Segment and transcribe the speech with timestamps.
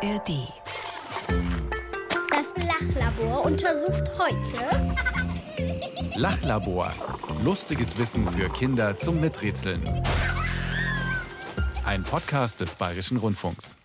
[0.00, 0.48] ARD.
[2.30, 4.94] Das Lachlabor untersucht heute
[6.14, 6.92] Lachlabor.
[7.42, 9.82] Lustiges Wissen für Kinder zum Miträtseln.
[11.84, 13.76] Ein Podcast des Bayerischen Rundfunks.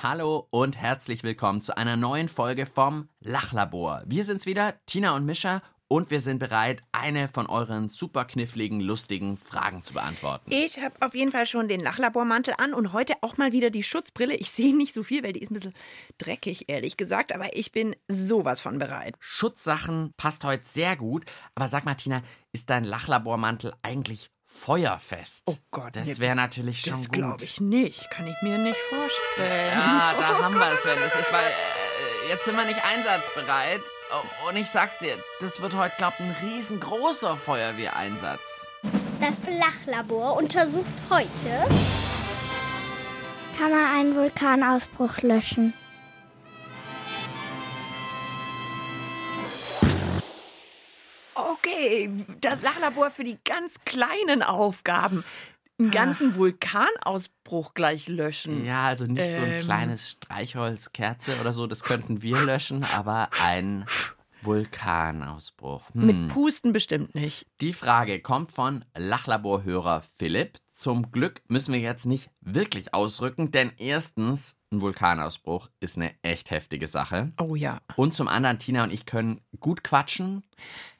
[0.00, 4.04] Hallo und herzlich willkommen zu einer neuen Folge vom Lachlabor.
[4.06, 8.80] Wir sind's wieder, Tina und Mischa, und wir sind bereit, eine von euren super kniffligen,
[8.80, 10.50] lustigen Fragen zu beantworten.
[10.52, 13.82] Ich habe auf jeden Fall schon den Lachlabormantel an und heute auch mal wieder die
[13.82, 14.34] Schutzbrille.
[14.34, 15.74] Ich sehe nicht so viel, weil die ist ein bisschen
[16.18, 19.16] dreckig, ehrlich gesagt, aber ich bin sowas von bereit.
[19.20, 22.22] Schutzsachen passt heute sehr gut, aber sag mal, Tina,
[22.52, 25.42] ist dein Lachlabormantel eigentlich feuerfest?
[25.46, 27.12] Oh Gott, Das wäre natürlich schon Das gut.
[27.12, 28.10] glaube ich nicht.
[28.10, 29.72] Kann ich mir nicht vorstellen.
[29.74, 33.80] Ja, da haben wir es, wenn es ist, weil äh, jetzt sind wir nicht einsatzbereit.
[34.14, 38.66] Oh, Und ich sag's dir, das wird heute, glaub ein riesengroßer Feuerwehreinsatz.
[39.20, 41.66] Das Lachlabor untersucht heute
[43.58, 45.72] Kann man einen Vulkanausbruch löschen?
[51.34, 55.24] Okay, das Lachlabor für die ganz kleinen Aufgaben.
[55.80, 58.64] Einen ganzen Vulkanausbruch gleich löschen.
[58.64, 59.60] Ja, also nicht so ein Ähm.
[59.60, 63.84] kleines Streichholz, Kerze oder so, das könnten wir löschen, aber ein
[64.44, 65.82] Vulkanausbruch.
[65.94, 66.06] Hm.
[66.06, 67.46] Mit Pusten bestimmt nicht.
[67.60, 70.58] Die Frage kommt von Lachlaborhörer Philipp.
[70.70, 76.50] Zum Glück müssen wir jetzt nicht wirklich ausrücken, denn erstens, ein Vulkanausbruch ist eine echt
[76.50, 77.32] heftige Sache.
[77.40, 77.78] Oh ja.
[77.94, 80.44] Und zum anderen, Tina und ich können gut quatschen,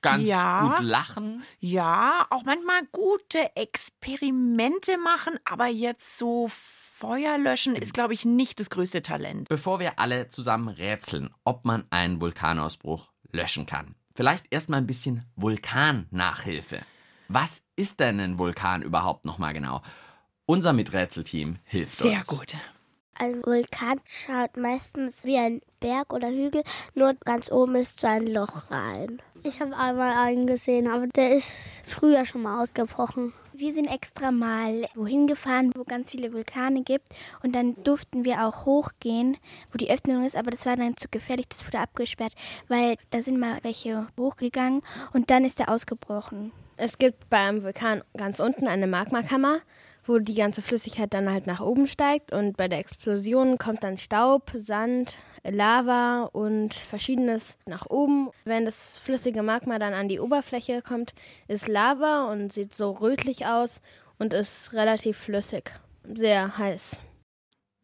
[0.01, 0.69] ganz Ja.
[0.77, 1.43] gut lachen.
[1.59, 8.61] Ja, auch manchmal gute Experimente machen, aber jetzt so Feuer löschen ist, glaube ich, nicht
[8.61, 9.49] das größte Talent.
[9.49, 13.95] Bevor wir alle zusammen rätseln, ob man einen Vulkanausbruch löschen kann.
[14.15, 16.81] Vielleicht erstmal ein bisschen Vulkannachhilfe.
[17.29, 19.83] Was ist denn ein Vulkan überhaupt nochmal genau?
[20.47, 22.27] Unser Miträtselteam hilft Sehr uns.
[22.27, 22.55] gut.
[23.15, 28.27] Ein Vulkan schaut meistens wie ein Berg oder Hügel, nur ganz oben ist so ein
[28.27, 29.23] Loch rein.
[29.47, 31.53] Ich habe einmal einen gesehen, aber der ist
[31.85, 33.35] früher schon mal ausgebrochen.
[33.53, 37.15] Wir sind extra mal wohin gefahren, wo ganz viele Vulkane gibt.
[37.43, 39.37] Und dann durften wir auch hochgehen,
[39.71, 42.33] wo die Öffnung ist, aber das war dann zu gefährlich, das wurde abgesperrt,
[42.69, 44.81] weil da sind mal welche hochgegangen
[45.13, 46.51] und dann ist der ausgebrochen.
[46.79, 49.59] Es gibt beim Vulkan ganz unten eine Magmakammer,
[50.07, 53.99] wo die ganze Flüssigkeit dann halt nach oben steigt und bei der Explosion kommt dann
[53.99, 55.17] Staub, Sand,
[55.49, 58.31] Lava und verschiedenes nach oben.
[58.45, 61.15] Wenn das flüssige Magma dann an die Oberfläche kommt,
[61.49, 63.81] ist Lava und sieht so rötlich aus
[64.19, 65.73] und ist relativ flüssig.
[66.05, 67.01] Sehr heiß.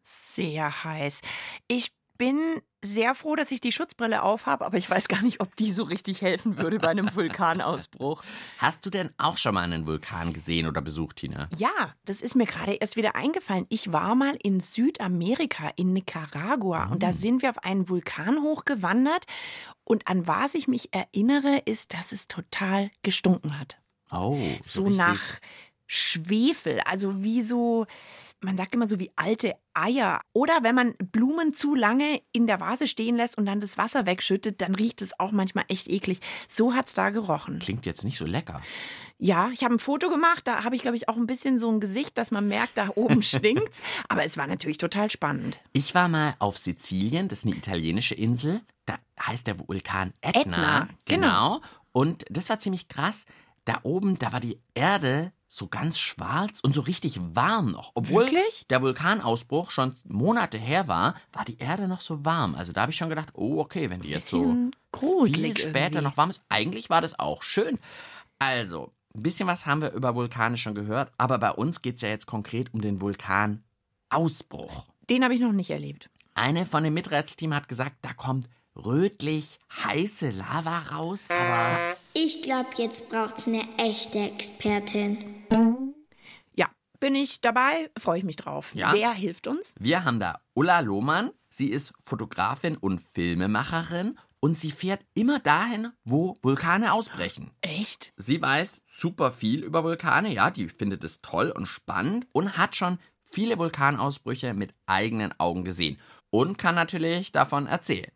[0.03, 1.21] Sehr heiß.
[1.67, 1.91] Ich
[2.21, 5.71] bin sehr froh, dass ich die Schutzbrille aufhabe, aber ich weiß gar nicht, ob die
[5.71, 8.21] so richtig helfen würde bei einem Vulkanausbruch.
[8.59, 11.49] Hast du denn auch schon mal einen Vulkan gesehen oder besucht, Tina?
[11.57, 13.65] Ja, das ist mir gerade erst wieder eingefallen.
[13.69, 19.25] Ich war mal in Südamerika, in Nicaragua, und da sind wir auf einen Vulkan hochgewandert.
[19.83, 23.79] Und an was ich mich erinnere, ist, dass es total gestunken hat.
[24.11, 24.99] Oh, So richtig.
[24.99, 25.21] nach
[25.87, 27.87] Schwefel, also wie so,
[28.41, 30.19] man sagt immer so wie alte Eier.
[30.33, 34.05] Oder wenn man Blumen zu lange in der Vase stehen lässt und dann das Wasser
[34.05, 36.19] wegschüttet, dann riecht es auch manchmal echt eklig.
[36.47, 37.59] So hat's da gerochen.
[37.59, 38.61] Klingt jetzt nicht so lecker.
[39.17, 41.71] Ja, ich habe ein Foto gemacht, da habe ich, glaube ich, auch ein bisschen so
[41.71, 43.81] ein Gesicht, dass man merkt, da oben stinkt's.
[44.09, 45.59] Aber es war natürlich total spannend.
[45.73, 48.61] Ich war mal auf Sizilien, das ist eine italienische Insel.
[48.87, 50.41] Da heißt der Vulkan Etna.
[50.41, 51.61] Ätna, genau.
[51.91, 53.25] Und das war ziemlich krass.
[53.65, 57.91] Da oben, da war die Erde so ganz schwarz und so richtig warm noch.
[57.93, 58.65] Obwohl Wirklich?
[58.69, 62.55] der Vulkanausbruch schon Monate her war, war die Erde noch so warm.
[62.55, 64.55] Also da habe ich schon gedacht, oh okay, wenn die jetzt so
[65.27, 66.01] viel später irgendwie.
[66.01, 66.41] noch warm ist.
[66.47, 67.79] Eigentlich war das auch schön.
[68.39, 72.01] Also, ein bisschen was haben wir über Vulkane schon gehört, aber bei uns geht es
[72.01, 74.85] ja jetzt konkret um den Vulkanausbruch.
[75.09, 76.09] Den habe ich noch nicht erlebt.
[76.33, 82.69] Eine von dem Miträtselteam hat gesagt, da kommt rötlich heiße Lava raus, aber Ich glaube,
[82.77, 85.40] jetzt braucht's eine echte Expertin.
[86.55, 86.69] Ja,
[86.99, 88.73] bin ich dabei, freue ich mich drauf.
[88.73, 88.93] Ja?
[88.93, 89.75] Wer hilft uns?
[89.79, 91.31] wir haben da Ulla Lohmann.
[91.49, 97.51] Sie ist Fotografin und Filmemacherin und sie fährt immer dahin, wo Vulkane ausbrechen.
[97.61, 98.13] Echt?
[98.15, 102.75] Sie weiß super viel über Vulkane, ja, die findet es toll und spannend und hat
[102.77, 105.97] schon viele Vulkanausbrüche mit eigenen Augen gesehen
[106.29, 108.11] und kann natürlich davon erzählen.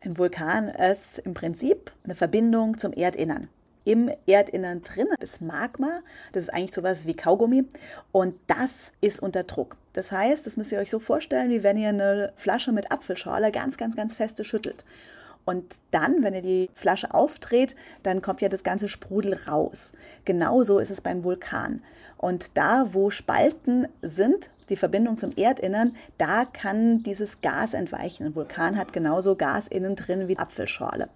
[0.00, 3.48] Ein Vulkan ist im Prinzip eine Verbindung zum Erdinnern.
[3.86, 6.00] Im Erdinnern drin ist Magma,
[6.32, 7.66] das ist eigentlich sowas wie Kaugummi
[8.10, 9.76] und das ist unter Druck.
[9.92, 13.52] Das heißt, das müsst ihr euch so vorstellen, wie wenn ihr eine Flasche mit Apfelschorle
[13.52, 14.84] ganz, ganz, ganz feste schüttelt.
[15.44, 19.92] Und dann, wenn ihr die Flasche aufdreht, dann kommt ja das ganze Sprudel raus.
[20.24, 21.80] Genauso ist es beim Vulkan.
[22.18, 28.26] Und da, wo Spalten sind, die Verbindung zum Erdinnern, da kann dieses Gas entweichen.
[28.26, 31.08] Ein Vulkan hat genauso Gas innen drin wie Apfelschorle.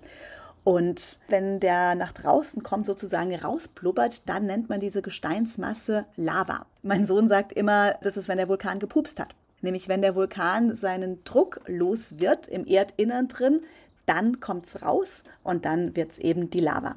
[0.65, 6.67] Und wenn der nach draußen kommt, sozusagen rausblubbert, dann nennt man diese Gesteinsmasse Lava.
[6.83, 9.35] Mein Sohn sagt immer, das ist, wenn der Vulkan gepupst hat.
[9.62, 13.61] Nämlich, wenn der Vulkan seinen Druck los wird im Erdinnern drin,
[14.07, 16.97] dann kommt es raus und dann wird es eben die Lava.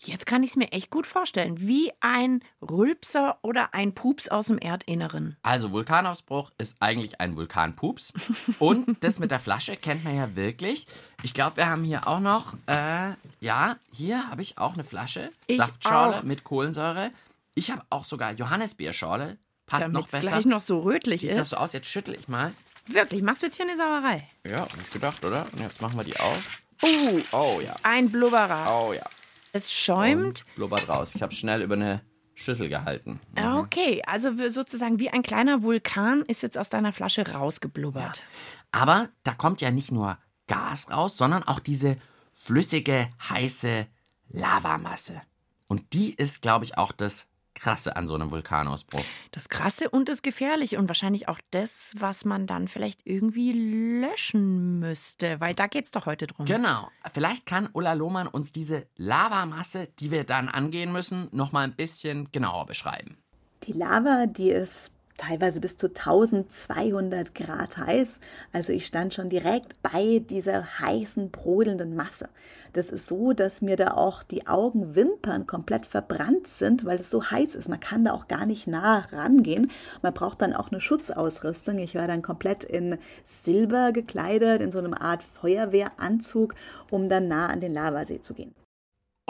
[0.00, 4.46] Jetzt kann ich es mir echt gut vorstellen, wie ein Rülpser oder ein Pups aus
[4.46, 5.36] dem Erdinneren.
[5.42, 8.12] Also Vulkanausbruch ist eigentlich ein Vulkanpups.
[8.60, 10.86] Und das mit der Flasche kennt man ja wirklich.
[11.24, 13.10] Ich glaube, wir haben hier auch noch, äh,
[13.40, 15.30] ja, hier habe ich auch eine Flasche.
[15.48, 16.22] Ich Saftschorle auch.
[16.22, 17.10] mit Kohlensäure.
[17.56, 19.36] Ich habe auch sogar Johannisbeerschorle.
[19.66, 20.28] Passt Damit noch es besser.
[20.28, 21.50] gleich noch so rötlich Sieht das ist.
[21.50, 22.52] so aus, jetzt schüttel ich mal.
[22.86, 24.28] Wirklich, machst du jetzt hier eine Sauerei?
[24.46, 25.46] Ja, hab ich gedacht, oder?
[25.52, 26.62] Und jetzt machen wir die auf.
[26.82, 28.82] Uh, Oh ja, ein Blubberer.
[28.86, 29.02] oh ja.
[29.52, 30.44] Es schäumt.
[30.56, 31.12] Blubbert raus.
[31.14, 32.02] Ich habe schnell über eine
[32.34, 33.20] Schüssel gehalten.
[33.36, 38.22] Ja, Okay, also sozusagen wie ein kleiner Vulkan ist jetzt aus deiner Flasche rausgeblubbert.
[38.70, 41.96] Aber da kommt ja nicht nur Gas raus, sondern auch diese
[42.32, 43.86] flüssige, heiße
[44.28, 45.20] Lavamasse.
[45.66, 47.26] Und die ist, glaube ich, auch das
[47.60, 49.04] Krasse an so einem Vulkanausbruch.
[49.32, 53.52] Das Krasse und das Gefährliche und wahrscheinlich auch das, was man dann vielleicht irgendwie
[54.00, 56.46] löschen müsste, weil da geht's doch heute drum.
[56.46, 56.88] Genau.
[57.12, 61.76] Vielleicht kann Ulla Lohmann uns diese Lavamasse, die wir dann angehen müssen, noch mal ein
[61.76, 63.18] bisschen genauer beschreiben.
[63.64, 68.20] Die Lava, die ist teilweise bis zu 1200 Grad heiß.
[68.52, 72.30] Also ich stand schon direkt bei dieser heißen, brodelnden Masse.
[72.72, 77.24] Das ist so, dass mir da auch die Augenwimpern komplett verbrannt sind, weil es so
[77.24, 77.68] heiß ist.
[77.68, 79.70] Man kann da auch gar nicht nah rangehen.
[80.02, 81.78] Man braucht dann auch eine Schutzausrüstung.
[81.78, 86.54] Ich war dann komplett in Silber gekleidet, in so einem Art Feuerwehranzug,
[86.90, 88.54] um dann nah an den Lavasee zu gehen.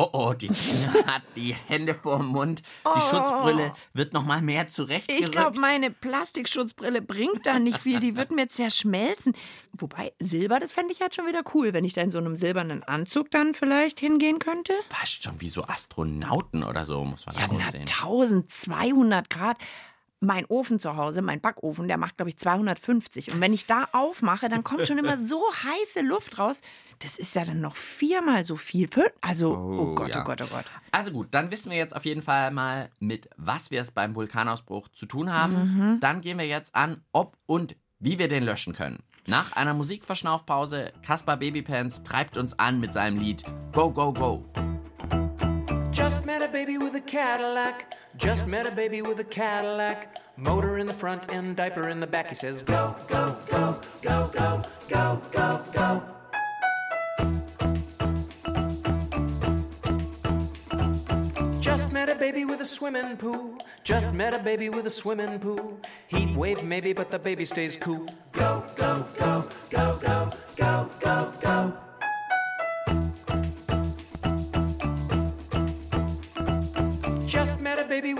[0.00, 2.62] Oh oh, die Tina hat die Hände vorm Mund.
[2.96, 5.32] Die Schutzbrille wird noch mal mehr Ich zurechtgerückt.
[5.32, 7.98] glaube, meine Plastikschutzbrille bringt da nicht viel.
[7.98, 9.34] Die wird mir zerschmelzen.
[9.72, 12.36] Wobei, Silber, das fände ich halt schon wieder cool, wenn ich da in so einem
[12.36, 14.72] silbernen Anzug dann vielleicht hingehen könnte.
[14.88, 17.80] Fast schon wie so Astronauten oder so, muss man Ja, aussehen.
[17.80, 19.58] 1200 Grad.
[20.20, 23.32] Mein Ofen zu Hause, mein Backofen, der macht, glaube ich, 250.
[23.32, 26.60] Und wenn ich da aufmache, dann kommt schon immer so heiße Luft raus.
[26.98, 28.88] Das ist ja dann noch viermal so viel.
[29.20, 30.20] Also, oh, Oh, Gott, ja.
[30.20, 30.64] oh Gott, oh Gott.
[30.90, 34.16] Also gut, dann wissen wir jetzt auf jeden Fall mal, mit was wir es beim
[34.16, 35.54] Vulkanausbruch zu tun haben.
[35.94, 36.00] Mhm.
[36.00, 38.98] Dann gehen wir jetzt an, ob und wie wir den löschen können.
[39.26, 44.44] Nach einer Musikverschnaufpause, Caspar Babypants treibt uns an mit seinem Lied Go, Go, Go.
[46.08, 47.94] Just met a baby with a Cadillac.
[48.16, 50.16] Just met a baby with a Cadillac.
[50.38, 52.30] Motor in the front and diaper in the back.
[52.30, 56.02] He says, Go, go, go, go, go, go, go, go.
[61.60, 63.58] Just met a baby with a swimming pool.
[63.84, 65.78] Just met a baby with a swimming pool.
[66.06, 68.06] Heat wave maybe, but the baby stays cool.
[68.32, 71.87] Go, go, go, go, go, go, go, go.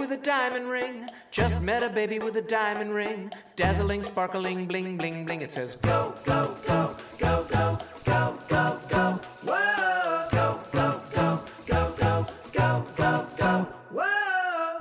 [0.08, 1.08] With a diamond ring.
[1.30, 3.30] Just met a baby with a diamond ring.
[3.56, 5.42] Dazzling, sparkling, bling, bling, bling.
[5.42, 9.20] It says go, go, go, go, go, go, go, go.
[9.44, 10.28] Whoa!
[10.30, 13.66] Go, go, go, go, go, go, go, go.
[13.92, 14.78] Whoa!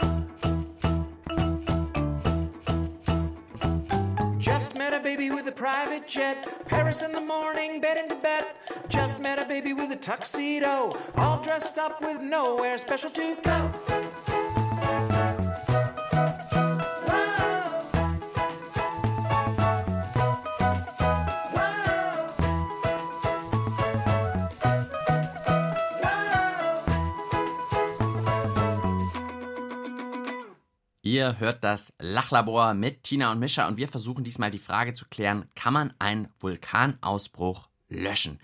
[4.40, 6.48] Just met a baby with a private jet.
[6.68, 8.56] Paris in the morning, bed in Tibet.
[8.88, 10.98] Just met a baby with a tuxedo.
[11.18, 13.97] All dressed up with nowhere special to go.
[31.18, 35.06] Ihr hört das Lachlabor mit Tina und Mischa und wir versuchen diesmal die Frage zu
[35.10, 38.40] klären, kann man einen Vulkanausbruch löschen?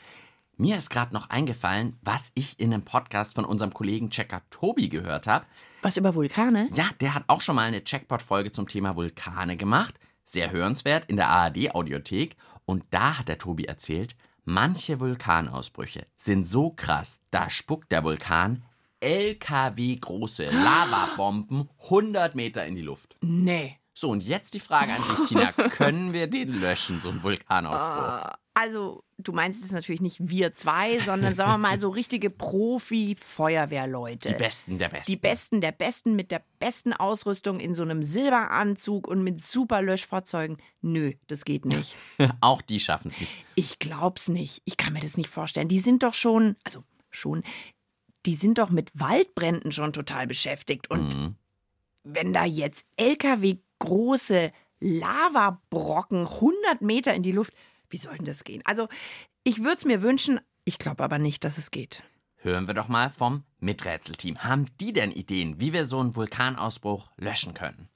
[0.58, 4.89] Mir ist gerade noch eingefallen, was ich in einem Podcast von unserem Kollegen Checker Tobi
[4.89, 5.46] gehört habe.
[5.84, 6.68] Was über Vulkane?
[6.74, 9.94] Ja, der hat auch schon mal eine Checkpot-Folge zum Thema Vulkane gemacht.
[10.24, 12.36] Sehr hörenswert in der ARD-Audiothek.
[12.65, 14.15] Und da hat der Tobi erzählt,
[14.46, 18.63] manche Vulkanausbrüche sind so krass, da spuckt der Vulkan
[19.03, 23.17] LKW-große Lavabomben 100 Meter in die Luft.
[23.22, 23.77] Nee.
[23.95, 25.51] So, und jetzt die Frage an dich, Tina.
[25.69, 28.33] Können wir den löschen, so einen Vulkanausbruch?
[28.55, 34.29] Also, du meinst jetzt natürlich nicht wir zwei, sondern sagen wir mal so richtige Profi-Feuerwehrleute.
[34.29, 35.12] Die Besten der Besten.
[35.12, 39.81] Die Besten der Besten mit der besten Ausrüstung in so einem Silberanzug und mit super
[39.81, 40.57] Löschfahrzeugen.
[40.81, 41.95] Nö, das geht nicht.
[42.41, 43.33] Auch die schaffen es nicht.
[43.55, 44.62] Ich glaub's nicht.
[44.65, 45.67] Ich kann mir das nicht vorstellen.
[45.67, 47.43] Die sind doch schon, also schon,
[48.25, 50.89] die sind doch mit Waldbränden schon total beschäftigt.
[50.89, 51.36] Und
[52.03, 54.51] wenn da jetzt LKW große
[54.84, 57.53] Lavabrocken 100 Meter in die Luft.
[57.89, 58.62] Wie soll denn das gehen?
[58.65, 58.89] Also,
[59.44, 62.03] ich würde es mir wünschen, ich glaube aber nicht, dass es geht.
[62.38, 64.44] Hören wir doch mal vom Miträtselteam.
[64.44, 67.88] Haben die denn Ideen, wie wir so einen Vulkanausbruch löschen können?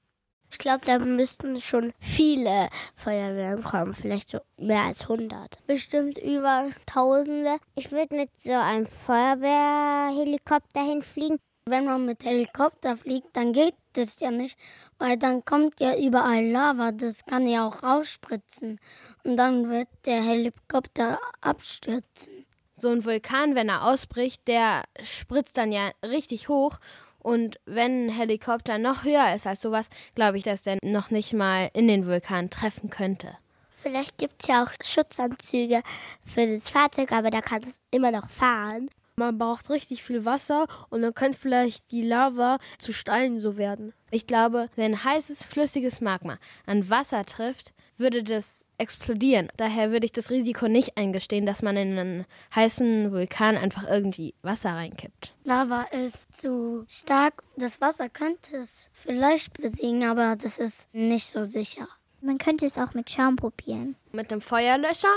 [0.49, 5.65] Ich glaube, da müssten schon viele Feuerwehren kommen, vielleicht so mehr als 100.
[5.67, 7.57] Bestimmt über Tausende.
[7.75, 11.37] Ich würde mit so einem Feuerwehrhelikopter hinfliegen.
[11.65, 14.57] Wenn man mit Helikopter fliegt, dann geht das ja nicht,
[14.99, 18.79] weil dann kommt ja überall Lava, das kann ja auch rausspritzen.
[19.25, 22.45] Und dann wird der Helikopter abstürzen.
[22.77, 26.77] So ein Vulkan, wenn er ausbricht, der spritzt dann ja richtig hoch.
[27.19, 31.33] Und wenn ein Helikopter noch höher ist als sowas, glaube ich, dass der noch nicht
[31.33, 33.37] mal in den Vulkan treffen könnte.
[33.81, 35.81] Vielleicht gibt es ja auch Schutzanzüge
[36.25, 38.89] für das Fahrzeug, aber da kann es immer noch fahren.
[39.15, 43.93] Man braucht richtig viel Wasser und dann könnte vielleicht die Lava zu Steinen so werden.
[44.11, 49.49] Ich glaube, wenn heißes, flüssiges Magma an Wasser trifft, würde das explodieren.
[49.57, 54.33] Daher würde ich das Risiko nicht eingestehen, dass man in einen heißen Vulkan einfach irgendwie
[54.41, 55.35] Wasser reinkippt.
[55.43, 57.43] Lava ist zu stark.
[57.55, 61.87] Das Wasser könnte es vielleicht besiegen, aber das ist nicht so sicher.
[62.21, 63.95] Man könnte es auch mit Schaum probieren.
[64.11, 65.13] Mit einem Feuerlöscher,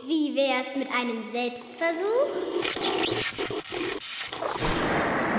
[0.07, 3.21] Wie wär's mit einem Selbstversuch?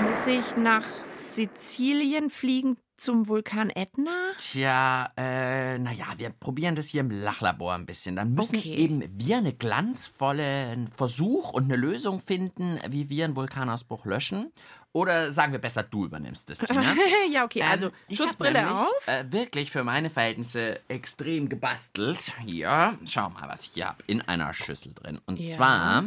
[0.08, 4.10] Muss ich nach Sizilien fliegen zum Vulkan Ätna?
[4.38, 8.16] Tja, äh, naja, wir probieren das hier im Lachlabor ein bisschen.
[8.16, 8.74] Dann müssen Okay.
[8.76, 14.52] eben wir einen glanzvollen Versuch und eine Lösung finden, wie wir einen Vulkanausbruch löschen.
[14.92, 16.94] Oder sagen wir besser, du übernimmst das, Tina.
[17.32, 19.08] ja, okay, also Ähm, Schutzbrille nämlich, auf.
[19.08, 22.32] Äh, wirklich für meine Verhältnisse extrem gebastelt.
[22.44, 24.04] Hier, schau mal, was ich hier habe.
[24.06, 25.20] In einer Schüssel drin.
[25.26, 25.56] Und Ja.
[25.56, 26.04] zwar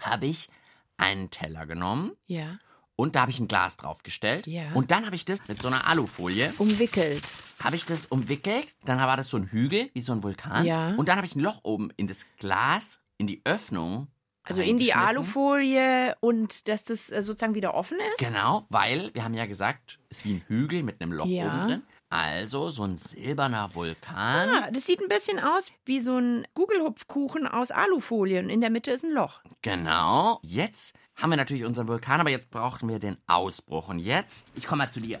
[0.00, 0.48] habe ich
[0.96, 2.58] einen Teller genommen Ja,
[2.96, 4.46] und da habe ich ein Glas draufgestellt.
[4.46, 4.64] Ja.
[4.74, 7.22] Und dann habe ich das mit so einer Alufolie, umwickelt.
[7.62, 8.66] habe ich das umwickelt.
[8.84, 10.64] Dann war das so ein Hügel, wie so ein Vulkan.
[10.64, 10.94] Ja.
[10.96, 14.08] Und dann habe ich ein Loch oben in das Glas, in die Öffnung.
[14.46, 14.92] Also in die.
[14.92, 18.18] Alufolie und dass das äh, sozusagen wieder offen ist?
[18.18, 21.46] Genau, weil wir haben ja gesagt, es ist wie ein Hügel mit einem Loch Ja.
[21.46, 21.82] oben drin.
[22.10, 24.48] Also so ein silberner Vulkan.
[24.50, 28.70] Ah, das sieht ein bisschen aus wie so ein Gugelhupfkuchen aus Alufolie und in der
[28.70, 29.40] Mitte ist ein Loch.
[29.62, 30.38] Genau.
[30.42, 33.88] Jetzt haben wir natürlich unseren Vulkan, aber jetzt brauchen wir den Ausbruch.
[33.88, 35.18] Und jetzt, ich komme mal zu dir.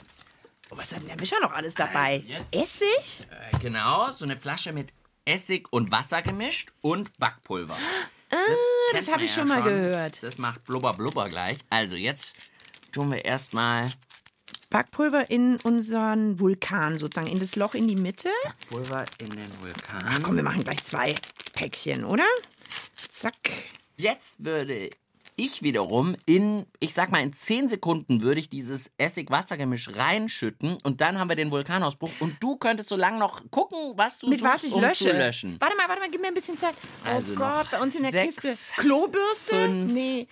[0.70, 2.24] Oh, was hat denn der Mischer noch alles dabei?
[2.28, 3.26] Also jetzt- Essig?
[3.30, 4.92] Äh, genau, so eine Flasche mit
[5.24, 7.76] Essig und Wasser gemischt und Backpulver.
[8.30, 8.58] Das, das
[8.92, 10.22] kennt hab man ich schon mal gehört.
[10.22, 11.58] Das macht blubber blubber gleich.
[11.70, 12.36] Also jetzt
[12.92, 13.90] tun wir erstmal
[14.70, 18.30] Backpulver in unseren Vulkan sozusagen, in das Loch in die Mitte.
[18.68, 20.04] Pulver in den Vulkan.
[20.08, 21.14] Ach komm, wir machen gleich zwei
[21.52, 22.24] Päckchen, oder?
[23.12, 23.36] Zack.
[23.96, 24.90] Jetzt würde
[25.36, 31.00] Ich wiederum in, ich sag mal, in 10 Sekunden würde ich dieses Essig-Wasser-Gemisch reinschütten und
[31.00, 34.38] dann haben wir den Vulkanausbruch und du könntest so lange noch gucken, was du Mit
[34.38, 35.08] suchst, was ich um lösche.
[35.08, 35.56] zu löschen.
[35.60, 36.74] Warte mal, warte mal, gib mir ein bisschen Zeit.
[37.04, 38.74] Oh Also Gott, bei uns in der sechs, Kiste.
[38.80, 39.54] Klobürste?
[39.56, 40.28] fünf, nee.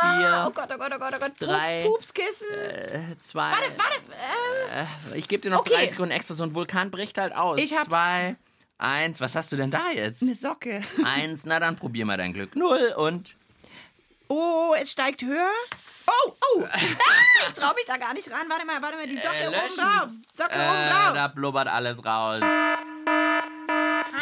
[0.00, 1.32] Vier, Oh Gott, oh Gott, oh Gott, oh Gott.
[1.38, 2.48] Drei, Pupskissen.
[2.52, 3.52] äh, zwei.
[3.52, 4.84] warte, warte.
[5.14, 5.74] Äh, Ich gebe dir noch Okay.
[5.74, 7.58] drei Sekunden extra, so ein Vulkan bricht halt aus.
[7.60, 7.86] Ich hab's.
[7.88, 8.34] Zwei,
[8.78, 10.22] eins, was hast du denn da jetzt?
[10.22, 10.82] eine Socke.
[11.04, 12.56] Eins, na dann probier mal dein Glück.
[12.56, 13.36] Null und
[14.28, 15.50] Oh, es steigt höher.
[16.06, 16.64] Oh, oh.
[16.72, 18.48] Ah, ich trau mich da gar nicht ran.
[18.48, 20.08] Warte mal, warte mal, die Socke Äh, oben drauf.
[20.36, 21.14] Socke oben äh, drauf.
[21.14, 22.40] da blubbert alles raus.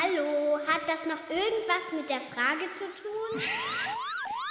[0.00, 3.42] Hallo, hat das noch irgendwas mit der Frage zu tun?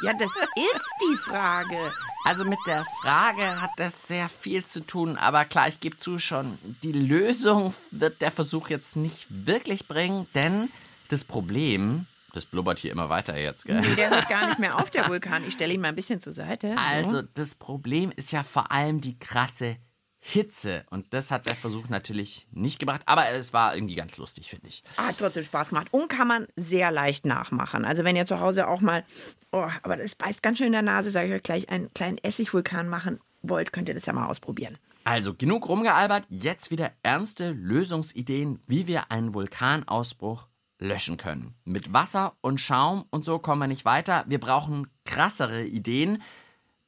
[0.03, 1.93] Ja, das ist die Frage.
[2.25, 6.17] Also mit der Frage hat das sehr viel zu tun, aber klar, ich gebe zu
[6.17, 10.71] schon, die Lösung wird der Versuch jetzt nicht wirklich bringen, denn
[11.09, 13.81] das Problem, das blubbert hier immer weiter jetzt, gell?
[13.81, 15.45] Nee, der hört gar nicht mehr auf, der Vulkan.
[15.47, 16.75] Ich stelle ihn mal ein bisschen zur Seite.
[16.77, 19.77] Also das Problem ist ja vor allem die krasse
[20.23, 24.49] Hitze und das hat der Versuch natürlich nicht gebracht, aber es war irgendwie ganz lustig,
[24.49, 24.83] finde ich.
[24.95, 27.85] Hat trotzdem Spaß gemacht und kann man sehr leicht nachmachen.
[27.85, 29.03] Also wenn ihr zu Hause auch mal,
[29.51, 32.19] oh, aber das beißt ganz schön in der Nase, sage ich euch gleich, einen kleinen
[32.19, 34.77] Essigvulkan machen wollt, könnt ihr das ja mal ausprobieren.
[35.03, 40.47] Also genug rumgealbert, jetzt wieder ernste Lösungsideen, wie wir einen Vulkanausbruch
[40.81, 41.53] löschen können.
[41.63, 44.25] Mit Wasser und Schaum und so kommen wir nicht weiter.
[44.27, 46.21] Wir brauchen krassere Ideen.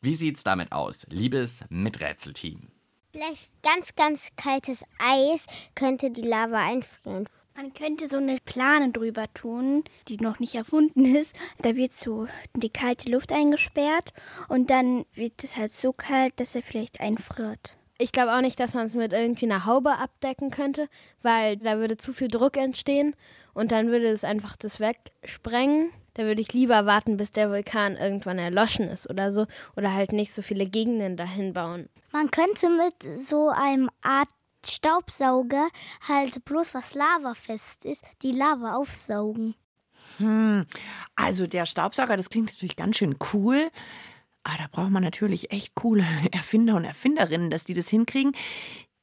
[0.02, 2.68] Wie sieht's damit aus, liebes Miträtselteam?
[3.12, 5.46] Vielleicht ganz, ganz kaltes Eis
[5.76, 7.30] könnte die Lava einfrieren.
[7.56, 11.36] Man könnte so eine Plane drüber tun, die noch nicht erfunden ist.
[11.60, 14.12] Da wird so die kalte Luft eingesperrt
[14.48, 17.78] und dann wird es halt so kalt, dass er vielleicht einfriert.
[18.00, 20.90] Ich glaube auch nicht, dass man es mit irgendwie einer Haube abdecken könnte,
[21.22, 23.16] weil da würde zu viel Druck entstehen
[23.54, 25.92] und dann würde es einfach das wegsprengen.
[26.16, 30.12] Da würde ich lieber warten, bis der Vulkan irgendwann erloschen ist oder so oder halt
[30.12, 31.90] nicht so viele Gegenden dahin bauen.
[32.12, 34.30] Man könnte mit so einem Art
[34.66, 35.68] Staubsauger
[36.08, 39.56] halt bloß was lavafest ist, die Lava aufsaugen.
[41.16, 43.72] Also der Staubsauger, das klingt natürlich ganz schön cool.
[44.44, 48.36] Aber da braucht man natürlich echt coole Erfinder und Erfinderinnen, dass die das hinkriegen.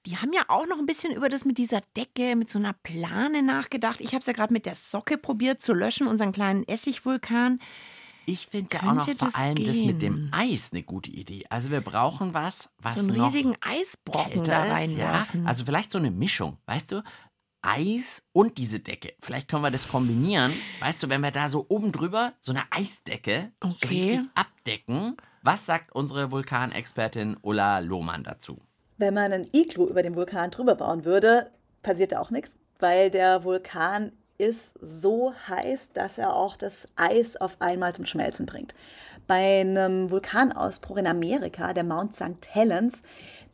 [0.07, 2.73] Die haben ja auch noch ein bisschen über das mit dieser Decke, mit so einer
[2.73, 4.00] Plane nachgedacht.
[4.00, 7.60] Ich habe es ja gerade mit der Socke probiert zu löschen, unseren kleinen Essigvulkan.
[8.26, 9.86] Ich finde ja auch noch vor das allem das gehen?
[9.86, 11.45] mit dem Eis eine gute Idee.
[11.50, 15.10] Also wir brauchen was, was So einen noch riesigen Eisbrocken da ist, ja.
[15.10, 15.47] reinwerfen.
[15.47, 17.02] Also vielleicht so eine Mischung, weißt du?
[17.63, 19.13] Eis und diese Decke.
[19.21, 20.52] Vielleicht können wir das kombinieren.
[20.80, 23.86] Weißt du, wenn wir da so oben drüber so eine Eisdecke so Okay.
[23.89, 25.17] richtig abdecken.
[25.43, 28.63] Was sagt unsere Vulkanexpertin Ulla Lohmann dazu?
[29.00, 31.50] Wenn man einen Iglu über den Vulkan drüber bauen würde,
[31.82, 37.39] passiert da auch nichts, weil der Vulkan ist so heiß, dass er auch das Eis
[37.39, 38.75] auf einmal zum Schmelzen bringt.
[39.26, 42.47] Bei einem Vulkanausbruch in Amerika, der Mount St.
[42.50, 43.02] Helens,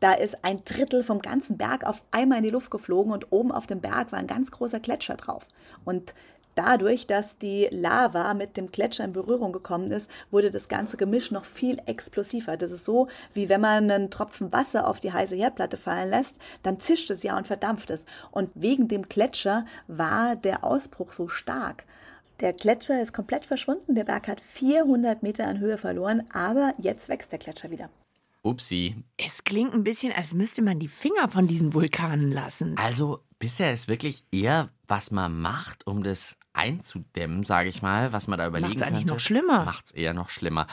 [0.01, 3.53] da ist ein Drittel vom ganzen Berg auf einmal in die Luft geflogen und oben
[3.53, 5.47] auf dem Berg war ein ganz großer Gletscher drauf.
[5.85, 6.13] Und
[6.57, 11.31] Dadurch, dass die Lava mit dem Gletscher in Berührung gekommen ist, wurde das ganze Gemisch
[11.31, 12.57] noch viel explosiver.
[12.57, 16.37] Das ist so, wie wenn man einen Tropfen Wasser auf die heiße Herdplatte fallen lässt,
[16.63, 18.07] dann zischt es ja und verdampft es.
[18.31, 21.85] Und wegen dem Gletscher war der Ausbruch so stark.
[22.41, 27.11] Der Gletscher ist komplett verschwunden, der Berg hat 400 Meter an Höhe verloren, aber jetzt
[27.11, 27.91] wächst der Gletscher wieder.
[28.47, 28.97] Upsi.
[29.17, 32.77] Es klingt ein bisschen, als müsste man die Finger von diesen Vulkanen lassen.
[32.79, 38.29] Also bisher ist wirklich eher, was man macht, um das einzudämmen, sage ich mal, was
[38.29, 39.15] man da überlegen Macht's eigentlich könnte.
[39.15, 39.65] noch schlimmer.
[39.65, 40.67] Macht's eher noch schlimmer.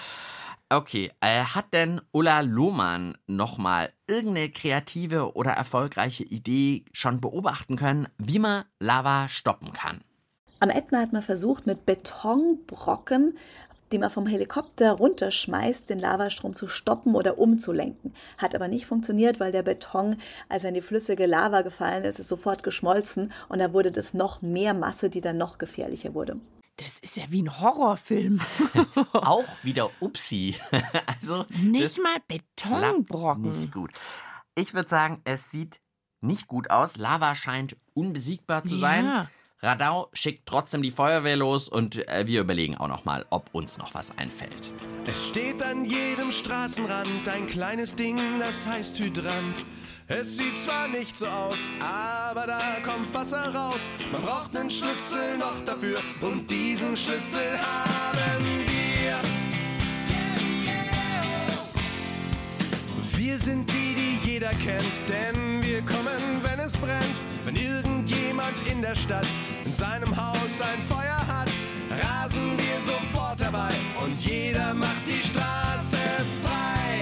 [0.70, 8.08] Okay, äh, hat denn Ulla Lohmann nochmal irgendeine kreative oder erfolgreiche Idee schon beobachten können,
[8.18, 10.02] wie man Lava stoppen kann?
[10.60, 13.38] Am Ätna hat man versucht, mit Betonbrocken,
[13.94, 18.14] die man vom Helikopter runterschmeißt, den Lavastrom zu stoppen oder umzulenken.
[18.38, 20.18] Hat aber nicht funktioniert, weil der Beton,
[20.50, 24.14] als er in die flüssige Lava gefallen ist, ist sofort geschmolzen und da wurde das
[24.14, 26.38] noch mehr Masse, die dann noch gefährlicher wurde.
[26.78, 28.42] Das ist ja wie ein Horrorfilm.
[29.14, 30.56] Auch wieder Upsi.
[31.06, 33.44] also Nicht mal Betonbrocken.
[33.44, 33.92] Nicht gut.
[34.56, 35.80] Ich würde sagen, es sieht
[36.22, 36.98] nicht gut aus.
[36.98, 39.06] Lava scheint unbesiegbar zu sein.
[39.06, 39.30] Ja.
[39.63, 43.78] Radau schickt trotzdem die Feuerwehr los und äh, wir überlegen auch noch mal, ob uns
[43.78, 44.73] noch was einfällt.
[45.06, 49.63] Es steht an jedem Straßenrand ein kleines Ding, das heißt Hydrant.
[50.08, 53.89] Es sieht zwar nicht so aus, aber da kommt Wasser raus.
[54.12, 58.62] Man braucht einen Schlüssel noch dafür und diesen Schlüssel haben wir.
[63.26, 67.22] Wir sind die, die jeder kennt, denn wir kommen, wenn es brennt.
[67.46, 69.26] Wenn irgendjemand in der Stadt
[69.64, 71.50] in seinem Haus ein Feuer hat,
[71.90, 73.72] rasen wir sofort dabei
[74.04, 75.98] und jeder macht die Straße
[76.44, 77.00] frei.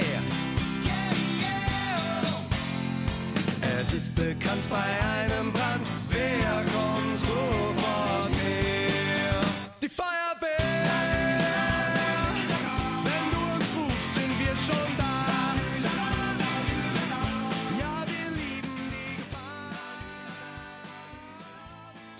[3.81, 7.70] Es ist bekannt bei einem Brand, wer kommt so?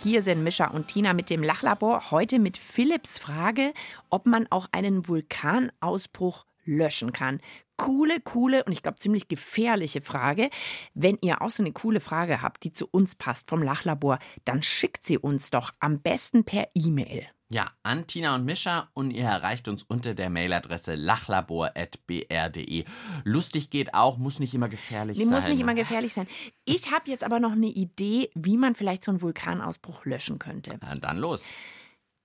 [0.04, 2.10] Hier sind Mischa und Tina mit dem Lachlabor.
[2.10, 3.72] Heute mit Philipps Frage,
[4.10, 7.40] ob man auch einen Vulkanausbruch löschen kann.
[7.78, 10.50] Coole, coole und ich glaube ziemlich gefährliche Frage.
[10.96, 14.64] Wenn ihr auch so eine coole Frage habt, die zu uns passt vom Lachlabor, dann
[14.64, 17.28] schickt sie uns doch am besten per E-Mail.
[17.54, 22.86] Ja, an Tina und Mischa und ihr erreicht uns unter der Mailadresse lachlabor.br.de.
[23.26, 25.34] Lustig geht auch, muss nicht immer gefährlich Die sein.
[25.34, 26.28] muss nicht immer gefährlich sein.
[26.64, 30.78] Ich habe jetzt aber noch eine Idee, wie man vielleicht so einen Vulkanausbruch löschen könnte.
[30.82, 31.44] Na, dann los.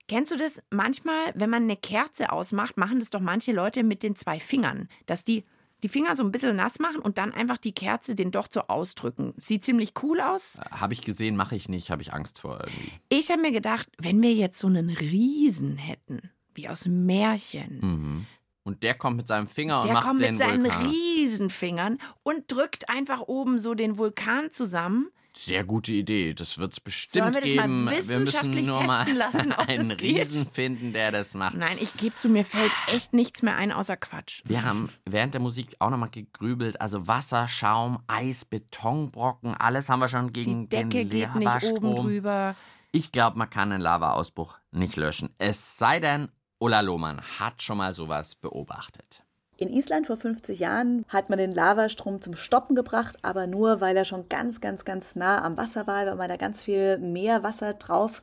[0.07, 0.61] Kennst du das?
[0.69, 4.87] Manchmal, wenn man eine Kerze ausmacht, machen das doch manche Leute mit den zwei Fingern,
[5.07, 5.43] dass die
[5.83, 8.61] die Finger so ein bisschen nass machen und dann einfach die Kerze den Docht so
[8.61, 9.33] ausdrücken.
[9.37, 10.59] Sieht ziemlich cool aus.
[10.71, 12.91] Habe ich gesehen, mache ich nicht, habe ich Angst vor irgendwie.
[13.09, 17.79] Ich habe mir gedacht, wenn wir jetzt so einen Riesen hätten, wie aus dem Märchen,
[17.81, 18.25] Mhm.
[18.63, 20.89] Und der kommt mit seinem Finger und der macht kommt den mit seinen Vulkan.
[20.89, 25.09] Riesenfingern und drückt einfach oben so den Vulkan zusammen.
[25.37, 26.33] Sehr gute Idee.
[26.33, 27.85] Das wird es bestimmt wir das geben.
[27.85, 29.91] wir müssen nur mal lassen, einen?
[29.91, 31.55] Riesen finden, der das macht.
[31.55, 34.41] Nein, ich gebe zu, mir fällt echt nichts mehr ein außer Quatsch.
[34.45, 36.81] Wir haben während der Musik auch nochmal gegrübelt.
[36.81, 41.63] Also Wasser, Schaum, Eis, Betonbrocken, alles haben wir schon gegen Die Decke den geht nicht
[41.63, 42.55] oben drüber.
[42.91, 45.29] Ich glaube, man kann einen Lavaausbruch nicht löschen.
[45.37, 49.23] Es sei denn, Ulla Lohmann hat schon mal sowas beobachtet.
[49.59, 53.97] In Island vor 50 Jahren hat man den Lavastrom zum Stoppen gebracht, aber nur, weil
[53.97, 57.73] er schon ganz, ganz, ganz nah am Wasser war, weil man da ganz viel Meerwasser
[57.73, 58.21] drauf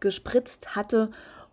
[0.00, 1.10] gespritzt hatte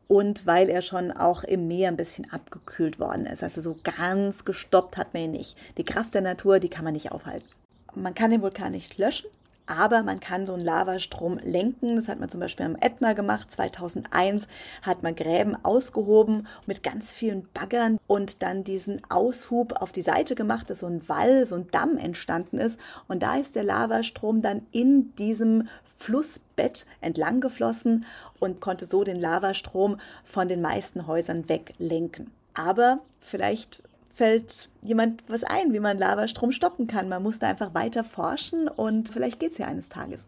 [0.09, 3.43] und weil er schon auch im Meer ein bisschen abgekühlt worden ist.
[3.43, 5.57] Also so ganz gestoppt hat man ihn nicht.
[5.77, 7.47] Die Kraft der Natur, die kann man nicht aufhalten.
[7.95, 9.29] Man kann den Vulkan nicht löschen,
[9.65, 11.95] aber man kann so einen Lavastrom lenken.
[11.95, 13.51] Das hat man zum Beispiel am Ätna gemacht.
[13.51, 14.47] 2001
[14.81, 20.35] hat man Gräben ausgehoben mit ganz vielen Baggern und dann diesen Aushub auf die Seite
[20.35, 22.79] gemacht, dass so ein Wall, so ein Damm entstanden ist.
[23.07, 28.05] Und da ist der Lavastrom dann in diesem Flussbett entlang geflossen
[28.39, 32.31] und konnte so den Lavastrom von den meisten Häusern weglenken.
[32.53, 33.81] Aber vielleicht
[34.13, 37.09] fällt jemand was ein, wie man Lavastrom stoppen kann.
[37.09, 40.27] Man muss da einfach weiter forschen und vielleicht geht es ja eines Tages.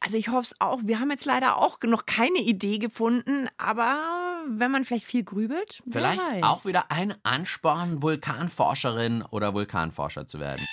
[0.00, 0.80] Also ich hoffe es auch.
[0.84, 3.96] Wir haben jetzt leider auch noch keine Idee gefunden, aber
[4.46, 6.42] wenn man vielleicht viel grübelt, wer Vielleicht weiß.
[6.44, 10.64] auch wieder ein Ansporn, Vulkanforscherin oder Vulkanforscher zu werden.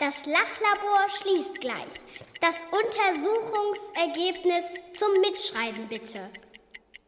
[0.00, 2.04] Das Lachlabor schließt gleich.
[2.40, 6.30] Das Untersuchungsergebnis zum Mitschreiben bitte.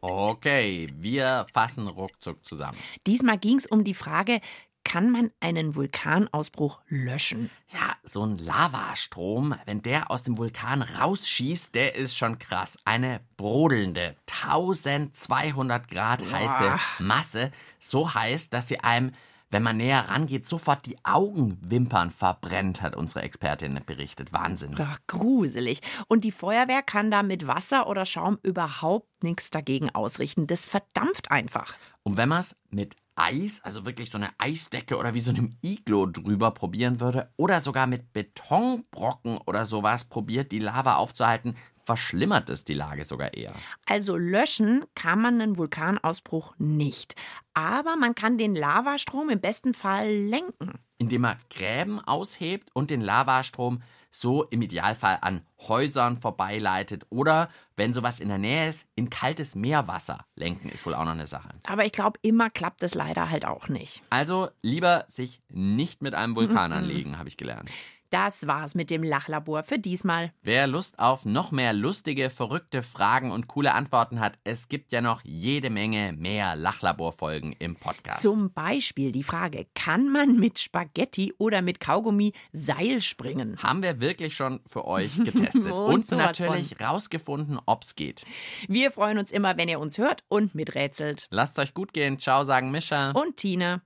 [0.01, 2.77] Okay, wir fassen ruckzuck zusammen.
[3.05, 4.41] Diesmal ging es um die Frage,
[4.83, 7.51] kann man einen Vulkanausbruch löschen?
[7.69, 12.79] Ja, so ein Lavastrom, wenn der aus dem Vulkan rausschießt, der ist schon krass.
[12.83, 17.51] Eine brodelnde, 1200 Grad heiße Masse.
[17.79, 19.13] So heiß, dass sie einem,
[19.51, 24.33] wenn man näher rangeht, sofort die Augenwimpern verbrennt, hat unsere Expertin berichtet.
[24.33, 24.75] Wahnsinn.
[24.79, 25.81] Ach, gruselig.
[26.07, 30.47] Und die Feuerwehr kann da mit Wasser oder Schaum überhaupt nichts dagegen ausrichten.
[30.47, 31.75] Das verdampft einfach.
[32.03, 35.55] Und wenn man es mit Eis, also wirklich so eine Eisdecke oder wie so einem
[35.61, 42.49] Iglo drüber probieren würde oder sogar mit Betonbrocken oder sowas probiert, die Lava aufzuhalten, verschlimmert
[42.49, 43.53] es die Lage sogar eher.
[43.85, 47.15] Also löschen kann man einen Vulkanausbruch nicht.
[47.53, 50.79] Aber man kann den Lavastrom im besten Fall lenken.
[50.97, 57.93] Indem man Gräben aushebt und den Lavastrom so im Idealfall an Häusern vorbeileitet oder, wenn
[57.93, 61.49] sowas in der Nähe ist, in kaltes Meerwasser lenken ist wohl auch noch eine Sache.
[61.65, 64.03] Aber ich glaube, immer klappt es leider halt auch nicht.
[64.09, 67.69] Also lieber sich nicht mit einem Vulkan anlegen, habe ich gelernt.
[68.11, 70.33] Das war's mit dem Lachlabor für diesmal.
[70.43, 74.99] Wer Lust auf noch mehr lustige, verrückte Fragen und coole Antworten hat, es gibt ja
[74.99, 78.21] noch jede Menge mehr Lachlabor-Folgen im Podcast.
[78.21, 83.57] Zum Beispiel die Frage, kann man mit Spaghetti oder mit Kaugummi Seil springen?
[83.63, 88.25] haben wir wirklich schon für euch getestet Und und, natürlich rausgefunden, ob's geht.
[88.67, 91.27] Wir freuen uns immer, wenn ihr uns hört und miträtselt.
[91.29, 92.19] Lasst euch gut gehen.
[92.19, 93.11] Ciao, sagen Mischa.
[93.11, 93.83] Und Tina.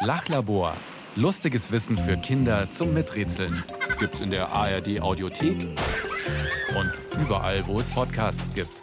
[0.00, 0.74] Lachlabor.
[1.16, 3.62] Lustiges Wissen für Kinder zum Miträtseln.
[4.00, 5.56] Gibt's in der ARD Audiothek
[6.76, 8.82] und überall, wo es Podcasts gibt.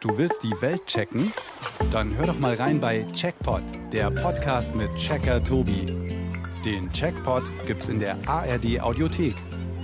[0.00, 1.32] Du willst die Welt checken?
[1.90, 5.86] Dann hör doch mal rein bei Checkpot, der Podcast mit Checker Tobi.
[6.66, 9.34] Den Checkpot gibt's in der ARD Audiothek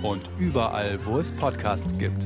[0.03, 2.25] und überall, wo es Podcasts gibt.